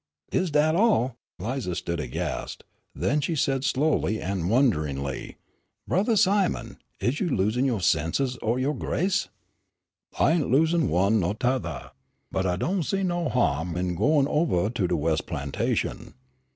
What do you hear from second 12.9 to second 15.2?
no ha'm in gwine ovah to de